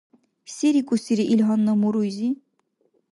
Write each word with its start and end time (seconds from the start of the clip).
Се 0.53 0.67
рикӀусири 0.73 1.25
ил 1.33 1.41
гьанна 1.47 1.73
муруйзи? 1.81 2.29